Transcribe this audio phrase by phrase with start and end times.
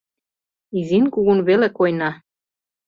[0.79, 2.09] Изин-кугун веле койна.